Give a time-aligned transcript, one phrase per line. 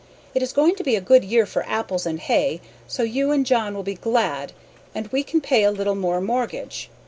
[0.33, 3.45] It is going to be a good year for apples and hay so you and
[3.45, 4.51] John will be glad
[4.95, 6.89] and we can pay a little more morgage.